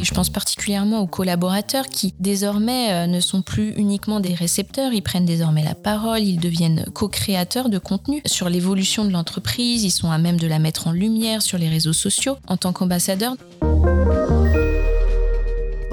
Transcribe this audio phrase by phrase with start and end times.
[0.00, 5.02] je pense particulièrement aux collaborateurs qui désormais euh, ne sont plus uniquement des récepteurs, ils
[5.02, 10.10] prennent désormais la parole, ils deviennent co-créateurs de contenu sur l'évolution de l'entreprise, ils sont
[10.10, 13.36] à même de la mettre en lumière sur les réseaux sociaux en tant qu'ambassadeurs.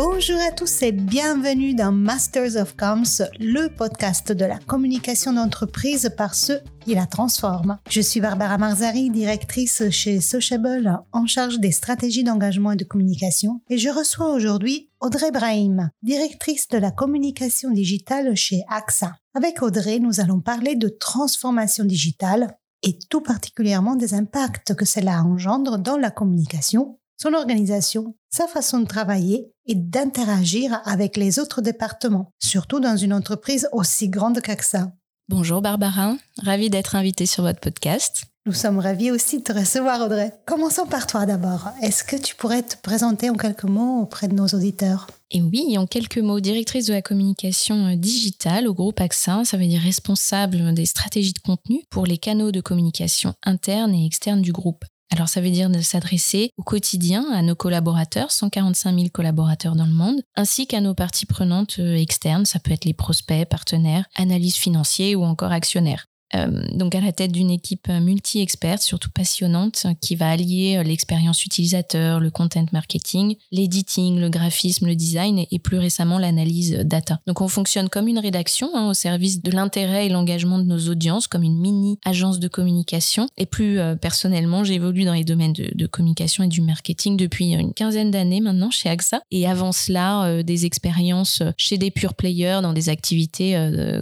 [0.04, 6.12] Bonjour à tous et bienvenue dans Masters of Comms, le podcast de la communication d'entreprise
[6.18, 7.78] par ceux qui la transforment.
[7.88, 13.62] Je suis Barbara Marzari, directrice chez Sociable en charge des stratégies d'engagement et de communication
[13.70, 19.14] et je reçois aujourd'hui Audrey Brahim, directrice de la communication digitale chez AXA.
[19.36, 25.22] Avec Audrey, nous allons parler de transformation digitale et tout particulièrement des impacts que cela
[25.22, 31.62] engendre dans la communication son organisation, sa façon de travailler et d'interagir avec les autres
[31.62, 34.92] départements, surtout dans une entreprise aussi grande qu'AXA.
[35.30, 38.24] Bonjour Barbara, ravie d'être invitée sur votre podcast.
[38.48, 40.34] Nous sommes ravis aussi de te recevoir Audrey.
[40.48, 41.70] Commençons par toi d'abord.
[41.84, 45.06] Est-ce que tu pourrais te présenter en quelques mots auprès de nos auditeurs?
[45.30, 49.68] Et oui, en quelques mots, directrice de la communication digitale au groupe AXA, ça veut
[49.68, 54.52] dire responsable des stratégies de contenu pour les canaux de communication internes et externes du
[54.52, 54.86] groupe.
[55.14, 59.86] Alors ça veut dire de s'adresser au quotidien à nos collaborateurs, 145 000 collaborateurs dans
[59.86, 64.06] le monde, ainsi qu'à nos parties prenantes euh, externes, ça peut être les prospects, partenaires,
[64.16, 66.06] analystes financiers ou encore actionnaires.
[66.36, 71.46] Euh, donc à la tête d'une équipe multi-experte, surtout passionnante, qui va allier euh, l'expérience
[71.46, 77.20] utilisateur, le content marketing, l'editing, le graphisme, le design et, plus récemment l'analyse data.
[77.28, 80.90] Donc on fonctionne comme une rédaction hein, au service de l'intérêt et l'engagement de nos
[80.90, 83.28] audiences, comme une mini agence de communication.
[83.38, 87.74] Et plus euh, personnellement, j'évolue dans les domaines de, communication et du marketing depuis une
[87.74, 89.22] quinzaine d'années maintenant chez AXA.
[89.30, 93.58] Et avant cela, des expériences chez des pure players dans des activités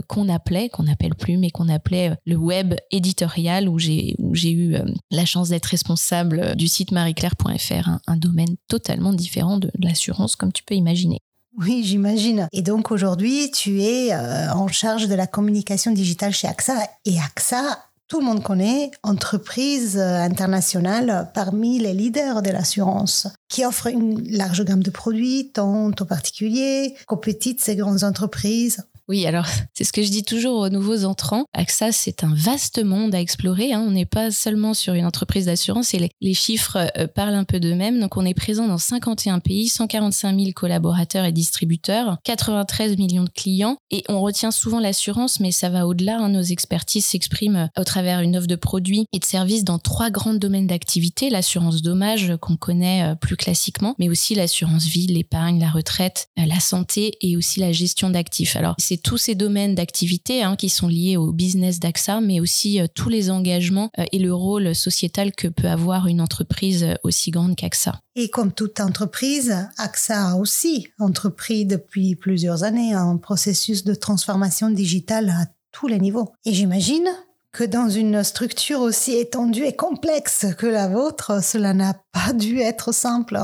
[0.07, 4.85] qu'on appelait, qu'on n'appelle plus, mais qu'on appelait le web éditorial où j'ai eu euh,
[5.11, 10.63] la chance d'être responsable du site marieclaire.fr, un, domaine totalement différent de, l'assurance comme tu
[10.63, 11.19] peux imaginer.
[11.57, 12.47] Oui, j'imagine.
[12.51, 16.87] Et donc aujourd'hui, tu es euh, en charge de la communication digitale chez AXA.
[17.05, 17.79] Et AXA,
[18.09, 24.27] tout le monde connaît, entreprise euh, internationale parmi les leaders de l'assurance, qui offre une
[24.31, 28.83] large gamme de produits, tant aux particuliers qu'aux petites et grandes entreprises.
[29.09, 31.45] Oui, alors c'est ce que je dis toujours aux nouveaux entrants.
[31.53, 33.73] AXA, c'est un vaste monde à explorer.
[33.73, 33.83] Hein.
[33.85, 37.59] On n'est pas seulement sur une entreprise d'assurance et les, chiffres euh, parlent un peu
[37.59, 37.99] d'eux-mêmes.
[37.99, 43.29] Donc on est présent dans 51 pays, 145 000 collaborateurs et distributeurs, 93 millions de
[43.29, 43.77] clients.
[43.89, 46.19] Et on retient souvent l'assurance, mais ça va au-delà.
[46.19, 46.29] Hein.
[46.29, 50.11] Nos expertises s'expriment euh, au travers une offre de produits et de services dans trois
[50.11, 51.31] grands domaines d'activité.
[51.31, 56.59] L'assurance dommage qu'on connaît euh, plus classiquement, mais aussi l'assurance vie, l'épargne, la retraite, la
[56.59, 58.55] santé et aussi la gestion d'actifs.
[58.55, 62.79] Alors c'est tous ces domaines d'activité hein, qui sont liés au business d'AXA, mais aussi
[62.79, 66.93] euh, tous les engagements euh, et le rôle sociétal que peut avoir une entreprise euh,
[67.03, 67.99] aussi grande qu'AXA.
[68.15, 74.69] Et comme toute entreprise, AXA a aussi entrepris depuis plusieurs années un processus de transformation
[74.69, 76.33] digitale à tous les niveaux.
[76.45, 77.07] Et j'imagine
[77.51, 82.59] que dans une structure aussi étendue et complexe que la vôtre, cela n'a pas dû
[82.59, 83.39] être simple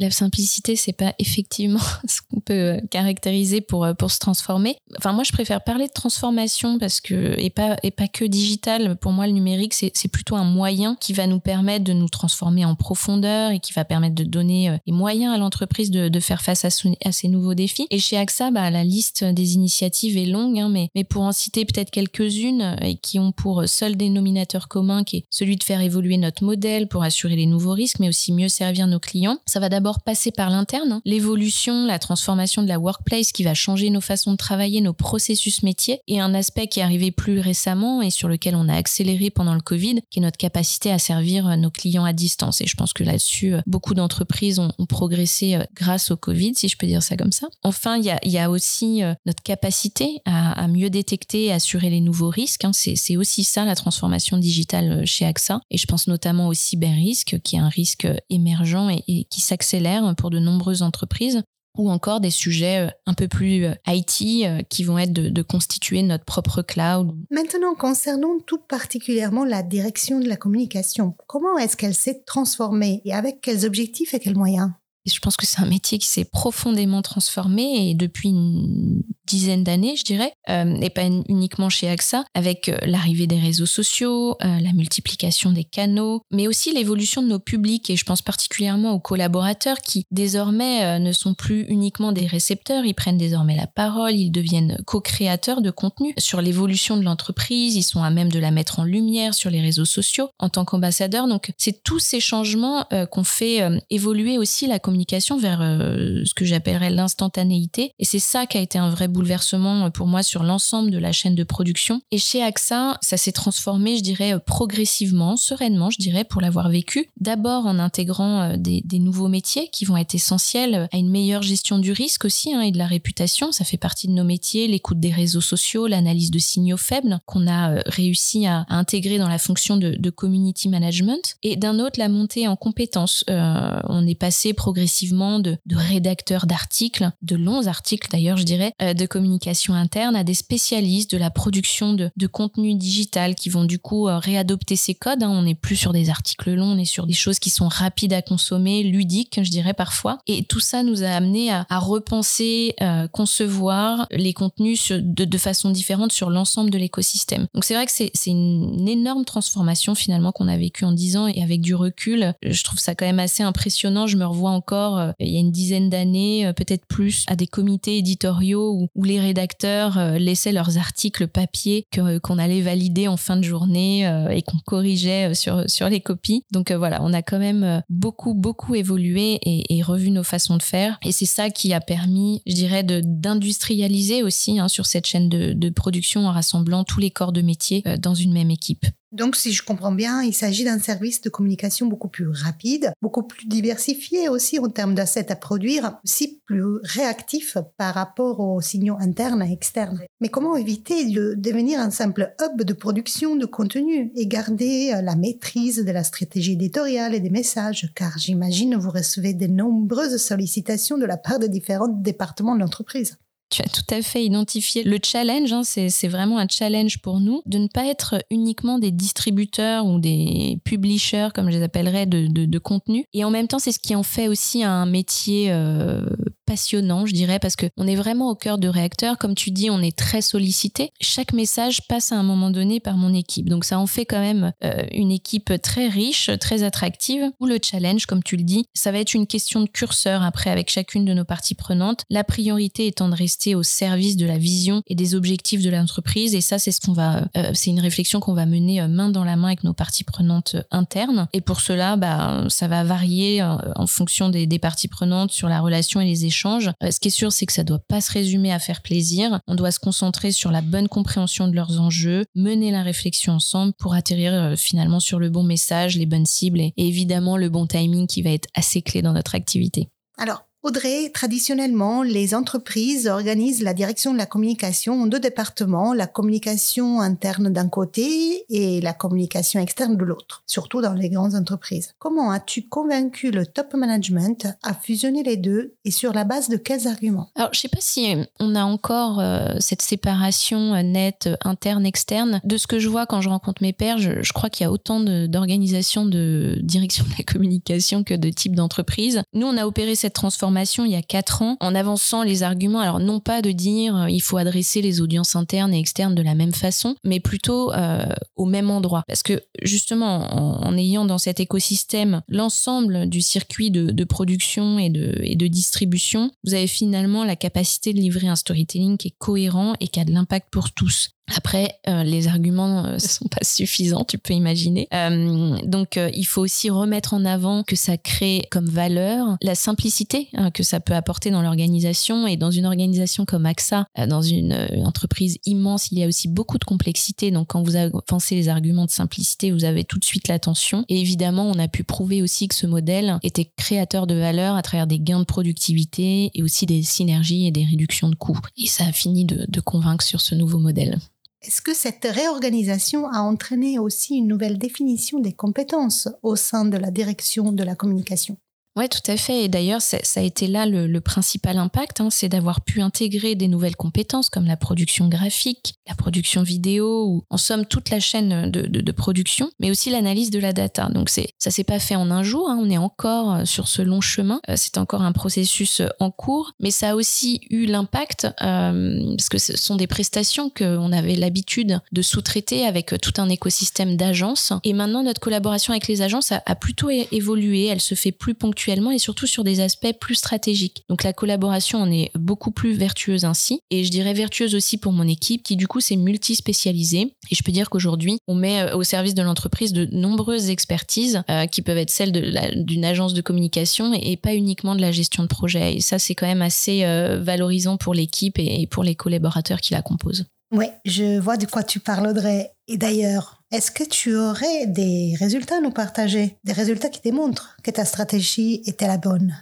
[0.00, 4.76] la simplicité, c'est pas effectivement ce qu'on peut euh, caractériser pour, euh, pour se transformer.
[4.96, 8.96] Enfin, moi, je préfère parler de transformation parce que, et pas, et pas que digital.
[8.96, 12.64] Pour moi, le numérique, c'est plutôt un moyen qui va nous permettre de nous transformer
[12.64, 16.20] en profondeur et qui va permettre de donner euh, les moyens à l'entreprise de, de,
[16.20, 16.68] faire face à,
[17.04, 17.86] à, ces nouveaux défis.
[17.90, 21.32] Et chez AXA, bah, la liste des initiatives est longue, hein, mais, mais pour en
[21.32, 25.80] citer peut-être quelques-unes et qui ont pour seul dénominateur commun qui est celui de faire
[25.80, 29.38] évoluer notre modèle pour assurer les nouveaux risques, mais aussi mieux servir nos clients.
[29.46, 31.02] Ça va d'abord passer par l'interne, hein.
[31.04, 35.62] l'évolution, la transformation de la workplace qui va changer nos façons de travailler, nos processus
[35.62, 39.30] métiers, et un aspect qui est arrivé plus récemment et sur lequel on a accéléré
[39.30, 42.60] pendant le Covid, qui est notre capacité à servir euh, nos clients à distance.
[42.60, 46.68] Et je pense que là-dessus, euh, beaucoup d'entreprises ont, progressé euh, grâce au Covid, si
[46.68, 47.48] je peux dire ça comme ça.
[47.62, 52.64] Enfin, il y a, aussi notre capacité à, mieux détecter et assurer les nouveaux risques.
[52.64, 52.70] Hein.
[52.72, 55.60] C'est aussi ça la transformation digitale chez AXA.
[55.70, 59.77] Et je pense notamment au cyber-risque, qui est un risque émergent et qui s'accélère
[60.16, 61.42] pour de nombreuses entreprises
[61.78, 65.42] ou encore des sujets euh, un peu plus euh, IT euh, qui vont être de,
[65.42, 67.14] constituer notre propre cloud.
[67.30, 73.14] Maintenant, concernant tout particulièrement la direction de la communication, comment est-ce qu'elle s'est transformée et
[73.14, 74.70] avec quels objectifs et quels moyens?
[75.08, 79.94] Je pense que c'est un métier qui s'est profondément transformé et depuis une dizaine d'années,
[79.96, 84.60] je dirais, euh, et pas uniquement chez AXA, avec euh, l'arrivée des réseaux sociaux, euh,
[84.60, 87.90] la multiplication des canaux, mais aussi l'évolution de nos publics.
[87.90, 92.94] Et je pense particulièrement aux collaborateurs qui désormais ne sont plus uniquement des récepteurs, ils
[92.94, 96.14] prennent désormais la parole, ils deviennent co-créateurs de contenu.
[96.18, 99.60] Sur l'évolution de l'entreprise, ils sont à même de la mettre en lumière sur les
[99.60, 101.28] réseaux sociaux en tant qu'ambassadeurs.
[101.28, 103.60] Donc c'est tous ces changements qu'on fait
[103.90, 104.97] évoluer aussi la communication
[105.38, 107.92] vers ce que j'appellerais l'instantanéité.
[107.98, 111.12] Et c'est ça qui a été un vrai bouleversement pour moi sur l'ensemble de la
[111.12, 112.00] chaîne de production.
[112.10, 117.08] Et chez AXA, ça s'est transformé, je dirais, progressivement, sereinement, je dirais, pour l'avoir vécu.
[117.20, 121.92] D'abord en intégrant des, nouveaux métiers qui vont être essentiels à une meilleure gestion du
[121.92, 123.52] risque aussi hein, et de la réputation.
[123.52, 127.46] Ça fait partie de nos métiers, l'écoute des réseaux sociaux, l'analyse de signaux faibles qu'on
[127.46, 131.36] a réussi à, intégrer dans la fonction de, community management.
[131.42, 133.24] Et d'un autre, la montée en compétences.
[133.30, 138.72] Euh, on est passé progressivement de, de rédacteurs d'articles, de longs articles d'ailleurs, je dirais,
[138.82, 143.48] euh, de communication interne à des spécialistes de la production de, de contenu digital qui
[143.48, 145.22] vont du coup euh, réadopter ces codes.
[145.22, 145.30] Hein.
[145.30, 148.12] On n'est plus sur des articles longs, on est sur des choses qui sont rapides
[148.12, 150.18] à consommer, ludiques, je dirais parfois.
[150.26, 152.74] Et tout ça nous a amené à, repenser,
[153.12, 157.46] concevoir les contenus de, de façon différente sur l'ensemble de l'écosystème.
[157.54, 161.26] Donc c'est vrai que c'est une énorme transformation finalement qu'on a vécue en dix ans
[161.26, 164.06] et avec du recul, je trouve ça quand même assez impressionnant.
[164.06, 167.46] Je me revois euh, il y a une dizaine d'années, euh, peut-être plus, à des
[167.46, 171.86] comités éditoriaux où, les rédacteurs euh, laissaient leurs articles papier
[172.22, 176.44] qu'on allait valider en fin de journée et qu'on corrigeait sur, sur les copies.
[176.52, 180.98] Donc voilà, on a quand même beaucoup, beaucoup évolué et, revu nos façons de faire.
[181.02, 185.54] Et c'est ça qui a permis, je dirais, d'industrialiser aussi hein, sur cette chaîne de,
[185.54, 188.84] de production en rassemblant tous les corps de métier dans une même équipe.
[189.10, 193.22] Donc, si je comprends bien, il s'agit d'un service de communication beaucoup plus rapide, beaucoup
[193.22, 198.96] plus diversifié aussi en termes d'assets à produire, aussi plus réactif par rapport aux signaux
[199.00, 200.02] internes et externes.
[200.20, 205.16] Mais comment éviter de devenir un simple hub de production de contenu et garder la
[205.16, 207.90] maîtrise de la stratégie éditoriale et des messages?
[207.94, 213.16] Car j'imagine vous recevez de nombreuses sollicitations de la part des différents départements de l'entreprise.
[213.50, 217.42] Tu as tout à fait identifié le challenge, hein, c'est vraiment un challenge pour nous
[217.46, 222.58] de ne pas être uniquement des distributeurs ou des publishers, comme je les appellerais, de,
[222.58, 223.04] contenu.
[223.14, 226.04] Et en même temps, c'est ce qui en fait aussi un métier euh,
[226.44, 229.16] passionnant, je dirais, parce qu'on est vraiment au cœur de réacteurs.
[229.16, 230.90] Comme tu dis, on est très sollicité.
[231.00, 233.48] Chaque message passe à un moment donné par mon équipe.
[233.48, 237.30] Donc ça en fait quand même euh, une équipe très riche, très attractive.
[237.40, 240.50] Ou le challenge, comme tu le dis, ça va être une question de curseur après
[240.50, 242.02] avec chacune de nos parties prenantes.
[242.10, 246.34] La priorité étant de rester au service de la vision et des objectifs de l'entreprise.
[246.34, 249.08] Et ça, c'est ce qu'on va, euh, c'est une réflexion qu'on va mener euh, main
[249.08, 251.28] dans la main avec nos parties prenantes internes.
[251.32, 256.00] Et pour cela, bah, ça va varier en fonction des, parties prenantes sur la relation
[256.00, 258.52] et les échanges euh, ce qui est sûr, c'est que ça doit pas se résumer
[258.52, 259.40] à faire plaisir.
[259.46, 263.72] On doit se concentrer sur la bonne compréhension de leurs enjeux, mener la réflexion ensemble
[263.78, 267.66] pour atterrir euh, finalement sur le bon message, les bonnes cibles et évidemment le bon
[267.66, 269.88] timing qui va être assez clé dans notre activité.
[270.16, 276.08] Alors, Audrey, traditionnellement, les entreprises organisent la direction de la communication en deux départements, la
[276.08, 281.94] communication interne d'un côté et la communication externe de l'autre, surtout dans les grandes entreprises.
[282.00, 286.56] Comment as-tu convaincu le top management à fusionner les deux et sur la base de
[286.56, 287.30] quels arguments?
[287.36, 292.40] Alors, je sais pas si on a encore euh, cette séparation euh, nette interne-externe.
[292.42, 294.72] De ce que je vois quand je rencontre mes pairs, je, crois qu'il y a
[294.72, 299.22] autant d'organisations de, de direction de la communication que de types d'entreprises.
[299.34, 300.47] Nous, on a opéré cette transformation
[300.84, 302.80] il y a quatre ans en avançant les arguments.
[302.80, 306.22] Alors non pas de dire euh, il faut adresser les audiences internes et externes de
[306.22, 308.06] la même façon, mais plutôt euh,
[308.36, 309.02] au même endroit.
[309.06, 315.18] Parce que justement, en, ayant dans cet écosystème l'ensemble du circuit de, production et de,
[315.22, 319.74] et de distribution, vous avez finalement la capacité de livrer un storytelling qui est cohérent
[319.80, 321.10] et qui a de l'impact pour tous.
[321.36, 324.88] Après, euh, les arguments ne euh, sont pas suffisants, tu peux imaginer.
[324.94, 330.28] Euh, donc, il faut aussi remettre en avant que ça crée comme valeur la simplicité
[330.34, 332.26] hein, que ça peut apporter dans l'organisation.
[332.26, 336.58] Et dans une organisation comme AXA, dans une, entreprise immense, il y a aussi beaucoup
[336.58, 337.30] de complexité.
[337.30, 340.84] Donc, quand vous avancez les arguments de simplicité, vous avez tout de suite l'attention.
[340.88, 344.62] Et évidemment, on a pu prouver aussi que ce modèle était créateur de valeur à
[344.62, 348.38] travers des gains de productivité et aussi des synergies et des réductions de coûts.
[348.56, 350.98] Et ça a fini de convaincre sur ce nouveau modèle.
[351.42, 356.76] Est-ce que cette réorganisation a entraîné aussi une nouvelle définition des compétences au sein de
[356.76, 358.38] la direction de la communication?
[358.78, 359.42] Oui, tout à fait.
[359.42, 363.48] Et d'ailleurs, ça, a été là le, principal impact, hein, c'est d'avoir pu intégrer des
[363.48, 368.52] nouvelles compétences comme la production graphique, la production vidéo, ou en somme toute la chaîne
[368.52, 370.88] de, production, mais aussi l'analyse de la data.
[370.90, 372.48] Donc c'est, ça s'est pas fait en un jour.
[372.48, 372.58] Hein.
[372.60, 374.40] on est encore euh, sur ce long chemin.
[374.48, 379.28] Euh, c'est encore un processus euh, en cours, mais ça a aussi eu l'impact parce
[379.28, 384.52] que ce sont des prestations qu'on avait l'habitude de sous-traiter avec tout un écosystème d'agences.
[384.62, 387.66] Et maintenant, notre collaboration avec les agences a, plutôt évolué.
[387.66, 390.84] Elle se fait plus ponctuellement et surtout sur des aspects plus stratégiques.
[390.88, 394.92] Donc la collaboration en est beaucoup plus vertueuse ainsi et je dirais vertueuse aussi pour
[394.92, 398.76] mon équipe qui du coup s'est multispécialisée et je peux dire qu'aujourd'hui on met euh,
[398.76, 403.22] au service de l'entreprise de nombreuses expertises euh, qui peuvent être celles d'une agence de
[403.22, 406.84] communication et, pas uniquement de la gestion de projet et ça c'est quand même assez
[406.84, 410.26] euh, valorisant pour l'équipe et, et pour les collaborateurs qui la composent.
[410.50, 412.50] Oui, je vois de quoi tu parles Audrey.
[412.68, 416.36] Et d'ailleurs, est-ce que tu aurais des résultats à nous partager?
[416.44, 419.34] Des résultats qui démontrent que ta stratégie était la bonne?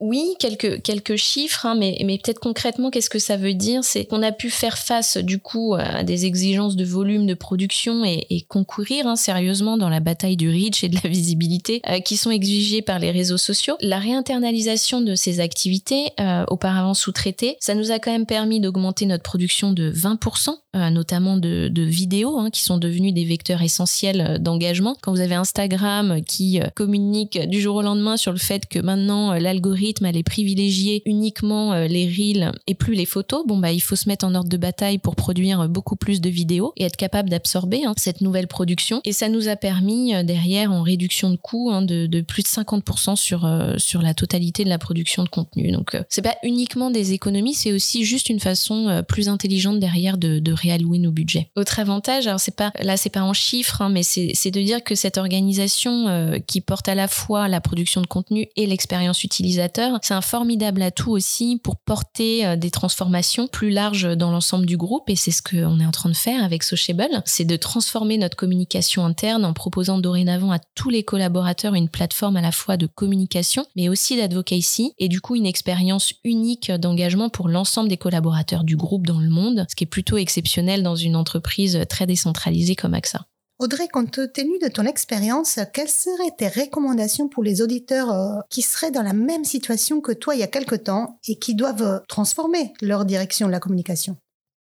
[0.00, 3.82] Oui, quelques, quelques chiffres, hein, mais, mais peut-être concrètement, qu'est-ce que ça veut dire?
[3.82, 8.04] C'est qu'on a pu faire face du coup à des exigences de volume de production
[8.04, 12.16] et, concourir hein, sérieusement dans la bataille du reach et de la visibilité euh, qui
[12.16, 13.74] sont exigées par les réseaux sociaux.
[13.80, 19.04] La réinternalisation de ces activités, euh, auparavant sous-traitées, ça nous a quand même permis d'augmenter
[19.04, 23.62] notre production de 20%, euh, notamment de, de vidéos hein, qui sont devenues des vecteurs
[23.62, 24.96] essentiels d'engagement.
[25.00, 29.32] Quand vous avez Instagram qui communique du jour au lendemain sur le fait que maintenant
[29.34, 33.96] l'algorithme aller privilégier uniquement euh, les reels et plus les photos, bon bah il faut
[33.96, 37.30] se mettre en ordre de bataille pour produire beaucoup plus de vidéos et être capable
[37.30, 39.00] d'absorber hein, cette nouvelle production.
[39.04, 42.42] Et ça nous a permis euh, derrière en réduction de coûts hein, de, de, plus
[42.42, 45.70] de 50% sur euh, sur la totalité de la production de contenu.
[45.70, 50.38] Donc c'est pas uniquement des économies, c'est aussi juste une façon plus intelligente derrière de,
[50.38, 51.50] de réallouer nos budgets.
[51.56, 54.82] Autre avantage, alors c'est pas là c'est pas en chiffres, hein, mais c'est de dire
[54.84, 59.98] que cette organisation qui porte à la fois la production de contenu et l'expérience utilisateur
[60.02, 64.76] c'est un formidable atout aussi pour porter euh, des transformations plus larges dans l'ensemble du
[64.76, 68.18] groupe et c'est ce qu'on est en train de faire avec Sociable, c'est de transformer
[68.18, 72.76] notre communication interne en proposant dorénavant à tous les collaborateurs une plateforme à la fois
[72.76, 77.96] de communication mais aussi d'advocacy et du coup une expérience unique d'engagement pour l'ensemble des
[77.96, 82.06] collaborateurs du groupe dans le monde, ce qui est plutôt exceptionnel dans une entreprise très
[82.06, 83.26] décentralisée comme AXA.
[83.58, 88.62] Audrey, compte tenu de ton expérience, quelles seraient tes recommandations pour les auditeurs euh, qui
[88.62, 91.82] seraient dans la même situation que toi il y a quelque temps et qui doivent
[91.82, 94.16] euh, transformer leur direction de la communication?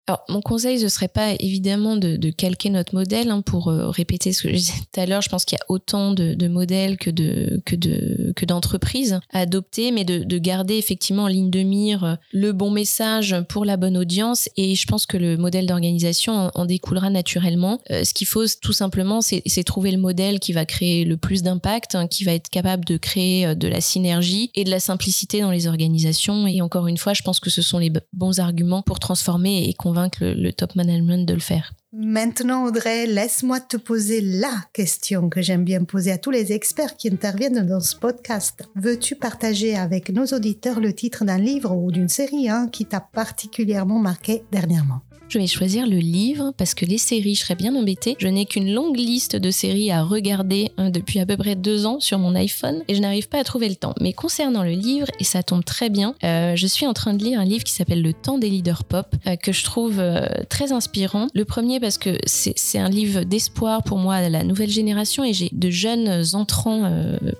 [0.08, 3.90] Alors, mon conseil, ce serait pas évidemment de, de calquer notre modèle hein, pour euh,
[3.90, 5.20] répéter ce que je disais tout à l'heure.
[5.20, 9.18] Je pense qu'il y a autant de, de, modèles que de que de que d'entreprises
[9.32, 13.34] à adopter, mais de, de, garder effectivement en ligne de mire euh, le bon message
[13.48, 14.48] pour la bonne audience.
[14.56, 17.80] Et je pense que le modèle d'organisation en, découlera naturellement.
[17.90, 21.42] Euh, ce qu'il faut tout simplement, c'est trouver le modèle qui va créer le plus
[21.42, 25.40] d'impact, hein, qui va être capable de créer de la synergie et de la simplicité
[25.40, 26.46] dans les organisations.
[26.46, 29.74] Et encore une fois, je pense que ce sont les bons arguments pour transformer et
[29.74, 31.72] convaincre le, top management de le faire.
[31.92, 36.96] Maintenant, Audrey, laisse-moi te poser la question que j'aime bien poser à tous les experts
[36.96, 38.68] qui interviennent dans ce podcast.
[38.74, 43.00] Veux-tu partager avec nos auditeurs le titre d'un livre ou d'une série hein, qui t'a
[43.00, 45.00] particulièrement marqué dernièrement?
[45.28, 48.16] Je vais choisir le livre parce que les séries, je serais bien embêtée.
[48.18, 51.86] Je n'ai qu'une longue liste de séries à regarder hein, depuis à peu près deux
[51.86, 53.94] ans sur mon iPhone et je n'arrive pas à trouver le temps.
[54.00, 57.22] Mais concernant le livre, et ça tombe très bien, euh, je suis en train de
[57.24, 60.26] lire un livre qui s'appelle Le temps des leaders pop euh, que je trouve euh,
[60.48, 61.28] très inspirant.
[61.34, 65.50] Le premier parce que c'est un livre d'espoir pour moi la nouvelle génération et j'ai
[65.52, 66.90] de jeunes entrants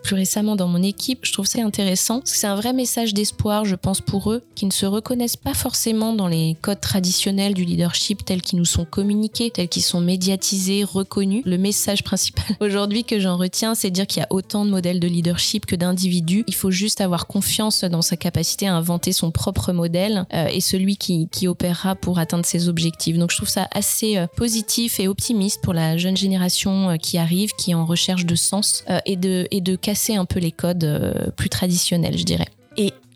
[0.03, 1.21] plus récemment dans mon équipe.
[1.23, 4.71] Je trouve ça intéressant c'est un vrai message d'espoir, je pense, pour eux qui ne
[4.71, 8.87] se reconnaissent pas forcément dans les codes traditionnels du leadership leadership tels qu'ils nous sont
[8.87, 11.43] communiqués, tels qu'ils sont médiatisés, reconnus.
[11.45, 14.99] Le message principal aujourd'hui que j'en retiens, c'est dire qu'il y a autant de modèles
[14.99, 16.45] de leadership que d'individus.
[16.47, 20.61] Il faut juste avoir confiance dans sa capacité à inventer son propre modèle euh, et
[20.61, 23.19] celui qui, qui opérera pour atteindre ses objectifs.
[23.19, 27.19] Donc je trouve ça assez euh, positif et optimiste pour la jeune génération euh, qui
[27.19, 30.53] arrive, qui est en recherche de sens et, de, et de casser un peu les
[30.53, 32.47] codes plus traditionnels, je dirais.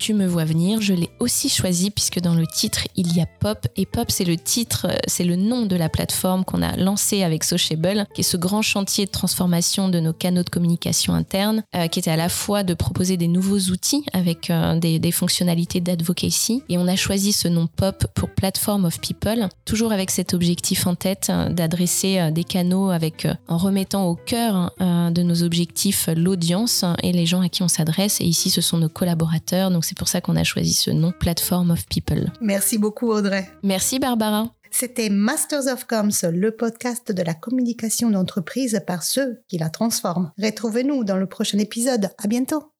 [0.00, 3.26] Tu me vois venir, je l'ai aussi choisi puisque dans le titre il y a
[3.26, 3.66] Pop.
[3.76, 7.22] Et Pop c'est le titre, euh, c'est le nom de la plateforme qu'on a lancée
[7.22, 11.64] avec Sociable, qui est ce grand chantier de transformation de nos canaux de communication interne,
[11.76, 15.12] euh, qui était à la fois de proposer des nouveaux outils avec euh, des, des,
[15.12, 16.62] fonctionnalités d'advocacy.
[16.70, 20.86] Et on a choisi ce nom Pop pour Platform of People, toujours avec cet objectif
[20.86, 27.12] en tête d'adresser des canaux avec en remettant au cœur de nos objectifs l'audience et
[27.12, 28.22] les gens à qui on s'adresse.
[28.22, 29.70] Et ici ce sont nos collaborateurs.
[29.70, 32.30] Donc c'est pour ça qu'on a choisi ce nom, Platform of People.
[32.40, 33.50] Merci beaucoup Audrey.
[33.64, 34.48] Merci Barbara.
[34.70, 40.30] C'était Masters of Comms, le podcast de la communication d'entreprise par ceux qui la transforment.
[40.40, 42.10] Retrouvez-nous dans le prochain épisode.
[42.22, 42.70] À bientôt.